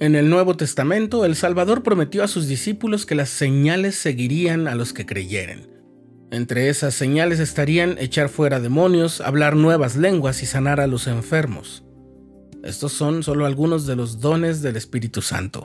En 0.00 0.16
el 0.16 0.30
Nuevo 0.30 0.56
Testamento, 0.56 1.26
el 1.26 1.36
Salvador 1.36 1.82
prometió 1.82 2.24
a 2.24 2.28
sus 2.28 2.48
discípulos 2.48 3.04
que 3.04 3.14
las 3.14 3.28
señales 3.28 3.96
seguirían 3.96 4.66
a 4.66 4.74
los 4.74 4.94
que 4.94 5.04
creyeren. 5.04 5.68
Entre 6.30 6.70
esas 6.70 6.94
señales 6.94 7.38
estarían 7.38 7.98
echar 7.98 8.30
fuera 8.30 8.60
demonios, 8.60 9.20
hablar 9.20 9.56
nuevas 9.56 9.96
lenguas 9.96 10.42
y 10.42 10.46
sanar 10.46 10.80
a 10.80 10.86
los 10.86 11.06
enfermos. 11.06 11.84
Estos 12.64 12.92
son 12.92 13.22
solo 13.22 13.44
algunos 13.44 13.86
de 13.86 13.94
los 13.94 14.20
dones 14.20 14.62
del 14.62 14.76
Espíritu 14.76 15.20
Santo. 15.20 15.64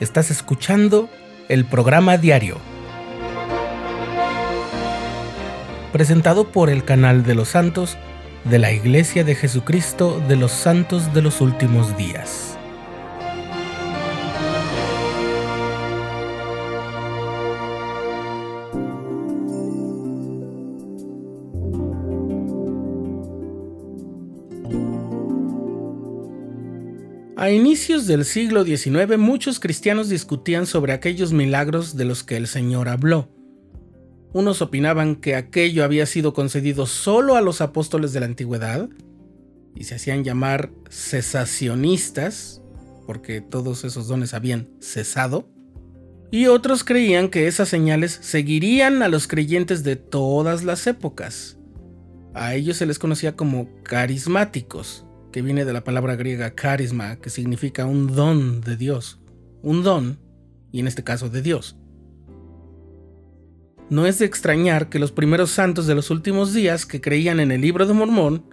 Estás 0.00 0.30
escuchando 0.30 1.08
el 1.48 1.64
programa 1.64 2.18
diario, 2.18 2.58
presentado 5.94 6.52
por 6.52 6.68
el 6.68 6.84
canal 6.84 7.24
de 7.24 7.34
los 7.34 7.48
santos 7.48 7.96
de 8.50 8.60
la 8.60 8.72
Iglesia 8.72 9.24
de 9.24 9.34
Jesucristo 9.34 10.22
de 10.28 10.36
los 10.36 10.52
Santos 10.52 11.12
de 11.12 11.20
los 11.20 11.40
Últimos 11.40 11.96
Días. 11.96 12.56
A 27.36 27.50
inicios 27.50 28.06
del 28.06 28.24
siglo 28.24 28.64
XIX 28.64 29.18
muchos 29.18 29.60
cristianos 29.60 30.08
discutían 30.08 30.66
sobre 30.66 30.92
aquellos 30.92 31.32
milagros 31.32 31.96
de 31.96 32.04
los 32.04 32.22
que 32.22 32.36
el 32.36 32.46
Señor 32.46 32.88
habló 32.88 33.28
unos 34.36 34.60
opinaban 34.60 35.16
que 35.16 35.34
aquello 35.34 35.82
había 35.82 36.04
sido 36.04 36.34
concedido 36.34 36.84
solo 36.84 37.36
a 37.36 37.40
los 37.40 37.62
apóstoles 37.62 38.12
de 38.12 38.20
la 38.20 38.26
antigüedad 38.26 38.90
y 39.74 39.84
se 39.84 39.94
hacían 39.94 40.24
llamar 40.24 40.70
cesacionistas, 40.90 42.60
porque 43.06 43.40
todos 43.40 43.84
esos 43.84 44.08
dones 44.08 44.34
habían 44.34 44.68
cesado. 44.78 45.48
Y 46.30 46.48
otros 46.48 46.84
creían 46.84 47.30
que 47.30 47.46
esas 47.46 47.70
señales 47.70 48.18
seguirían 48.20 49.02
a 49.02 49.08
los 49.08 49.26
creyentes 49.26 49.84
de 49.84 49.96
todas 49.96 50.64
las 50.64 50.86
épocas. 50.86 51.56
A 52.34 52.54
ellos 52.54 52.76
se 52.76 52.84
les 52.84 52.98
conocía 52.98 53.36
como 53.36 53.82
carismáticos, 53.84 55.06
que 55.32 55.40
viene 55.40 55.64
de 55.64 55.72
la 55.72 55.82
palabra 55.82 56.14
griega 56.14 56.50
carisma, 56.50 57.16
que 57.16 57.30
significa 57.30 57.86
un 57.86 58.14
don 58.14 58.60
de 58.60 58.76
Dios. 58.76 59.18
Un 59.62 59.82
don, 59.82 60.18
y 60.72 60.80
en 60.80 60.88
este 60.88 61.04
caso 61.04 61.30
de 61.30 61.40
Dios. 61.40 61.78
No 63.88 64.06
es 64.06 64.18
de 64.18 64.26
extrañar 64.26 64.88
que 64.88 64.98
los 64.98 65.12
primeros 65.12 65.50
santos 65.50 65.86
de 65.86 65.94
los 65.94 66.10
últimos 66.10 66.52
días 66.52 66.86
que 66.86 67.00
creían 67.00 67.38
en 67.38 67.52
el 67.52 67.60
libro 67.60 67.86
de 67.86 67.94
Mormón, 67.94 68.44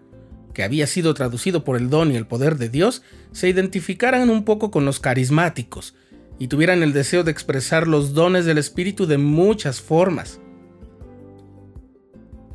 que 0.53 0.64
había 0.64 0.86
sido 0.86 1.16
traducido 1.16 1.64
por 1.64 1.76
el 1.76 1.89
don 1.89 2.12
y 2.12 2.16
el 2.16 2.28
poder 2.28 2.58
de 2.58 2.70
Dios, 2.70 3.02
se 3.31 3.50
identificaran 3.50 4.30
un 4.30 4.45
poco 4.45 4.70
con 4.70 4.86
los 4.86 5.00
carismáticos 5.00 5.95
y 6.38 6.48
tuvieran 6.48 6.84
el 6.84 6.94
deseo 6.94 7.23
de 7.23 7.31
expresar 7.31 7.88
los 7.88 8.14
dones 8.14 8.45
del 8.45 8.59
Espíritu 8.59 9.08
de 9.08 9.17
muchas 9.17 9.81
formas. 9.81 10.39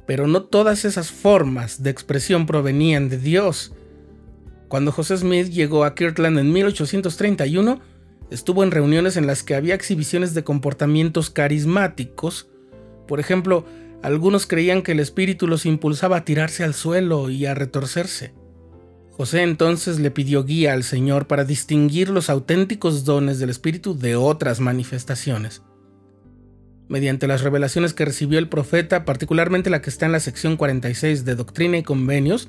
Pero 0.07 0.29
no 0.29 0.45
todas 0.45 0.85
esas 0.85 1.11
formas 1.11 1.83
de 1.83 1.91
expresión 1.91 2.47
provenían 2.47 3.09
de 3.09 3.19
Dios. 3.19 3.73
Cuando 4.69 4.93
José 4.93 5.17
Smith 5.17 5.49
llegó 5.49 5.85
a 5.85 5.95
Kirtland 5.97 6.39
en 6.39 6.53
1831, 6.53 7.81
estuvo 8.31 8.63
en 8.63 8.71
reuniones 8.71 9.17
en 9.17 9.27
las 9.27 9.43
que 9.43 9.55
había 9.55 9.75
exhibiciones 9.75 10.33
de 10.35 10.45
comportamientos 10.45 11.31
carismáticos, 11.31 12.49
por 13.09 13.19
ejemplo, 13.19 13.65
algunos 14.03 14.47
creían 14.47 14.83
que 14.83 14.93
el 14.93 15.01
espíritu 15.01 15.49
los 15.49 15.67
impulsaba 15.67 16.19
a 16.19 16.25
tirarse 16.25 16.63
al 16.63 16.75
suelo 16.75 17.31
y 17.31 17.47
a 17.47 17.55
retorcerse. 17.55 18.33
José 19.11 19.43
entonces 19.43 19.99
le 19.99 20.13
pidió 20.13 20.45
guía 20.45 20.75
al 20.75 20.85
Señor 20.85 21.27
para 21.27 21.45
distinguir 21.45 22.09
los 22.09 22.31
auténticos 22.31 23.05
dones 23.05 23.41
del 23.41 23.51
espíritu 23.51 23.99
de 23.99 24.15
otras 24.15 24.61
manifestaciones. 24.61 25.63
Mediante 26.87 27.27
las 27.27 27.43
revelaciones 27.43 27.93
que 27.93 28.05
recibió 28.05 28.39
el 28.39 28.49
profeta, 28.49 29.05
particularmente 29.05 29.71
la 29.71 29.83
que 29.83 29.91
está 29.91 30.07
en 30.07 30.13
la 30.13 30.21
sección 30.21 30.57
46 30.57 31.25
de 31.25 31.35
Doctrina 31.35 31.79
y 31.79 31.83
Convenios, 31.83 32.49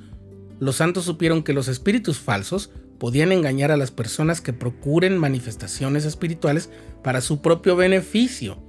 los 0.59 0.75
santos 0.75 1.05
supieron 1.05 1.41
que 1.41 1.53
los 1.53 1.67
espíritus 1.67 2.19
falsos 2.19 2.69
podían 2.99 3.31
engañar 3.31 3.71
a 3.71 3.77
las 3.77 3.89
personas 3.91 4.39
que 4.39 4.53
procuren 4.53 5.17
manifestaciones 5.17 6.05
espirituales 6.05 6.69
para 7.01 7.21
su 7.21 7.41
propio 7.41 7.75
beneficio 7.75 8.68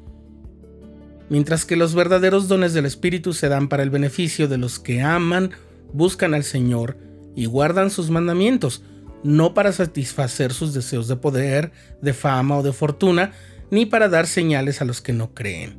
mientras 1.30 1.64
que 1.64 1.76
los 1.76 1.94
verdaderos 1.94 2.48
dones 2.48 2.74
del 2.74 2.84
Espíritu 2.84 3.32
se 3.32 3.48
dan 3.48 3.68
para 3.68 3.82
el 3.82 3.88
beneficio 3.88 4.48
de 4.48 4.58
los 4.58 4.78
que 4.78 5.00
aman, 5.00 5.52
buscan 5.94 6.34
al 6.34 6.44
Señor 6.44 6.98
y 7.34 7.46
guardan 7.46 7.90
sus 7.90 8.10
mandamientos, 8.10 8.82
no 9.22 9.54
para 9.54 9.72
satisfacer 9.72 10.52
sus 10.52 10.74
deseos 10.74 11.08
de 11.08 11.16
poder, 11.16 11.72
de 12.02 12.12
fama 12.12 12.58
o 12.58 12.62
de 12.62 12.72
fortuna, 12.72 13.32
ni 13.70 13.86
para 13.86 14.08
dar 14.08 14.26
señales 14.26 14.82
a 14.82 14.84
los 14.84 15.00
que 15.00 15.12
no 15.12 15.32
creen. 15.32 15.78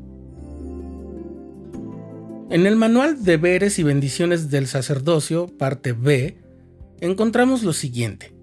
En 2.49 2.65
el 2.65 2.75
manual 2.75 3.23
Deberes 3.23 3.79
y 3.79 3.83
Bendiciones 3.83 4.49
del 4.49 4.67
Sacerdocio, 4.67 5.47
parte 5.47 5.93
B, 5.93 6.37
encontramos 6.99 7.63
lo 7.63 7.73
siguiente. 7.73 8.33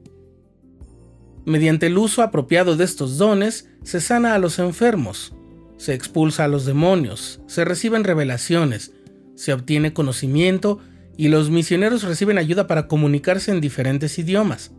Mediante 1.44 1.86
el 1.86 1.96
uso 1.96 2.22
apropiado 2.22 2.76
de 2.76 2.84
estos 2.84 3.16
dones, 3.16 3.70
se 3.82 4.00
sana 4.00 4.34
a 4.34 4.38
los 4.38 4.58
enfermos, 4.58 5.34
se 5.78 5.94
expulsa 5.94 6.44
a 6.44 6.48
los 6.48 6.66
demonios, 6.66 7.40
se 7.46 7.64
reciben 7.64 8.04
revelaciones, 8.04 8.92
se 9.34 9.52
obtiene 9.52 9.94
conocimiento 9.94 10.80
y 11.16 11.28
los 11.28 11.50
misioneros 11.50 12.02
reciben 12.02 12.36
ayuda 12.36 12.66
para 12.66 12.88
comunicarse 12.88 13.50
en 13.50 13.60
diferentes 13.60 14.18
idiomas. 14.18 14.72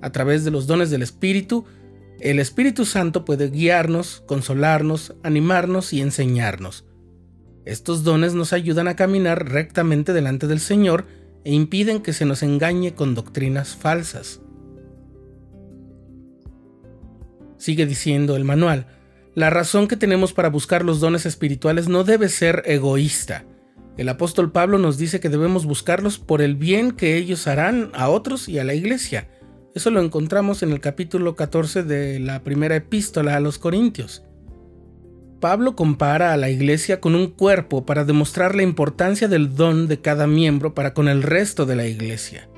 A 0.00 0.10
través 0.10 0.44
de 0.44 0.50
los 0.50 0.66
dones 0.66 0.90
del 0.90 1.02
Espíritu, 1.02 1.66
el 2.20 2.38
Espíritu 2.38 2.84
Santo 2.84 3.24
puede 3.24 3.50
guiarnos, 3.50 4.22
consolarnos, 4.26 5.14
animarnos 5.22 5.92
y 5.92 6.00
enseñarnos. 6.00 6.84
Estos 7.64 8.04
dones 8.04 8.34
nos 8.34 8.52
ayudan 8.52 8.88
a 8.88 8.96
caminar 8.96 9.50
rectamente 9.50 10.12
delante 10.12 10.46
del 10.46 10.60
Señor 10.60 11.06
e 11.44 11.52
impiden 11.52 12.00
que 12.00 12.12
se 12.12 12.24
nos 12.24 12.42
engañe 12.42 12.94
con 12.94 13.14
doctrinas 13.14 13.74
falsas. 13.76 14.40
Sigue 17.58 17.84
diciendo 17.86 18.36
el 18.36 18.44
manual, 18.44 18.86
la 19.34 19.48
razón 19.48 19.86
que 19.86 19.96
tenemos 19.96 20.32
para 20.32 20.48
buscar 20.50 20.84
los 20.84 20.98
dones 20.98 21.24
espirituales 21.24 21.88
no 21.88 22.02
debe 22.02 22.28
ser 22.28 22.62
egoísta. 22.66 23.44
El 23.96 24.08
apóstol 24.08 24.50
Pablo 24.50 24.78
nos 24.78 24.98
dice 24.98 25.20
que 25.20 25.28
debemos 25.28 25.66
buscarlos 25.66 26.18
por 26.18 26.42
el 26.42 26.56
bien 26.56 26.92
que 26.92 27.16
ellos 27.16 27.46
harán 27.46 27.90
a 27.94 28.08
otros 28.08 28.48
y 28.48 28.58
a 28.58 28.64
la 28.64 28.74
iglesia. 28.74 29.28
Eso 29.74 29.90
lo 29.90 30.00
encontramos 30.00 30.64
en 30.64 30.72
el 30.72 30.80
capítulo 30.80 31.36
14 31.36 31.84
de 31.84 32.18
la 32.18 32.42
primera 32.42 32.74
epístola 32.74 33.36
a 33.36 33.40
los 33.40 33.58
Corintios. 33.58 34.24
Pablo 35.38 35.76
compara 35.76 36.32
a 36.32 36.36
la 36.36 36.50
iglesia 36.50 37.00
con 37.00 37.14
un 37.14 37.28
cuerpo 37.28 37.86
para 37.86 38.04
demostrar 38.04 38.54
la 38.54 38.62
importancia 38.62 39.28
del 39.28 39.54
don 39.54 39.86
de 39.86 40.00
cada 40.00 40.26
miembro 40.26 40.74
para 40.74 40.92
con 40.92 41.08
el 41.08 41.22
resto 41.22 41.66
de 41.66 41.76
la 41.76 41.86
iglesia. 41.86 42.49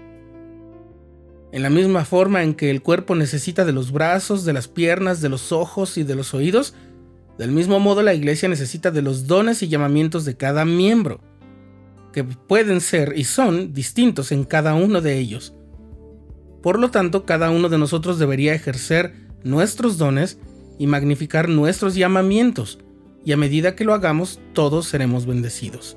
En 1.53 1.63
la 1.63 1.71
misma 1.71 2.07
forma 2.07 2.43
en 2.43 2.55
que 2.55 2.71
el 2.71 2.83
cuerpo 2.83 3.15
necesita 3.15 3.67
de 3.67 3.73
los 3.73 3.93
brazos, 3.93 4.47
de 4.47 4.55
las 4.55 4.69
piernas, 4.69 5.21
de 5.21 5.29
los 5.29 5.53
ojos 5.53 5.99
y 5.99 6.03
de 6.03 6.15
los 6.15 6.33
oídos, 6.33 6.75
del 7.39 7.53
mismo 7.53 7.79
modo 7.79 8.03
la 8.03 8.15
iglesia 8.15 8.49
necesita 8.49 8.91
de 8.91 9.03
los 9.03 9.27
dones 9.27 9.63
y 9.63 9.69
llamamientos 9.69 10.25
de 10.25 10.35
cada 10.35 10.65
miembro, 10.65 11.21
que 12.13 12.25
pueden 12.25 12.81
ser 12.81 13.13
y 13.17 13.25
son 13.25 13.75
distintos 13.75 14.33
en 14.33 14.45
cada 14.45 14.75
uno 14.75 15.03
de 15.03 15.19
ellos. 15.19 15.55
Por 16.63 16.79
lo 16.79 16.91
tanto, 16.91 17.27
cada 17.27 17.51
uno 17.51 17.69
de 17.69 17.79
nosotros 17.79 18.19
debería 18.19 18.55
ejercer 18.55 19.15
nuestros 19.43 19.99
dones 19.99 20.39
y 20.79 20.87
magnificar 20.87 21.51
nuestros 21.51 21.95
llamamientos, 21.95 22.79
y 23.25 23.33
a 23.33 23.37
medida 23.37 23.77
que 23.77 23.85
lo 23.85 23.93
hagamos, 23.93 24.41
todos 24.53 24.87
seremos 24.87 25.27
bendecidos. 25.27 25.97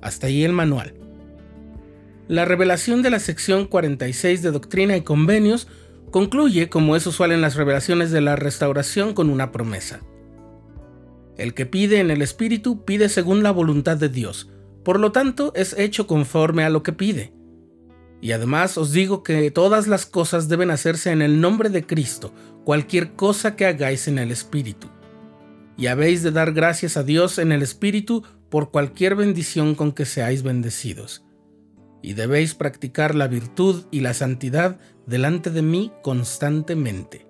Hasta 0.00 0.26
ahí 0.26 0.42
el 0.42 0.52
manual. 0.52 0.94
La 2.26 2.46
revelación 2.46 3.02
de 3.02 3.10
la 3.10 3.18
sección 3.18 3.66
46 3.66 4.40
de 4.40 4.50
Doctrina 4.50 4.96
y 4.96 5.02
Convenios 5.02 5.68
concluye, 6.10 6.70
como 6.70 6.96
es 6.96 7.06
usual 7.06 7.32
en 7.32 7.42
las 7.42 7.54
revelaciones 7.54 8.10
de 8.12 8.22
la 8.22 8.34
restauración, 8.34 9.12
con 9.12 9.28
una 9.28 9.52
promesa. 9.52 10.00
El 11.36 11.52
que 11.52 11.66
pide 11.66 12.00
en 12.00 12.10
el 12.10 12.22
Espíritu 12.22 12.86
pide 12.86 13.10
según 13.10 13.42
la 13.42 13.50
voluntad 13.50 13.98
de 13.98 14.08
Dios, 14.08 14.48
por 14.84 15.00
lo 15.00 15.12
tanto 15.12 15.52
es 15.54 15.78
hecho 15.78 16.06
conforme 16.06 16.64
a 16.64 16.70
lo 16.70 16.82
que 16.82 16.94
pide. 16.94 17.34
Y 18.22 18.32
además 18.32 18.78
os 18.78 18.92
digo 18.92 19.22
que 19.22 19.50
todas 19.50 19.86
las 19.86 20.06
cosas 20.06 20.48
deben 20.48 20.70
hacerse 20.70 21.10
en 21.10 21.20
el 21.20 21.42
nombre 21.42 21.68
de 21.68 21.84
Cristo, 21.84 22.32
cualquier 22.64 23.12
cosa 23.12 23.54
que 23.54 23.66
hagáis 23.66 24.08
en 24.08 24.18
el 24.18 24.30
Espíritu. 24.30 24.88
Y 25.76 25.88
habéis 25.88 26.22
de 26.22 26.30
dar 26.30 26.52
gracias 26.52 26.96
a 26.96 27.02
Dios 27.02 27.38
en 27.38 27.52
el 27.52 27.60
Espíritu 27.60 28.24
por 28.48 28.70
cualquier 28.70 29.14
bendición 29.14 29.74
con 29.74 29.92
que 29.92 30.06
seáis 30.06 30.42
bendecidos 30.42 31.22
y 32.04 32.12
debéis 32.12 32.54
practicar 32.54 33.14
la 33.14 33.28
virtud 33.28 33.86
y 33.90 34.00
la 34.00 34.12
santidad 34.12 34.78
delante 35.06 35.48
de 35.50 35.62
mí 35.62 35.90
constantemente. 36.02 37.26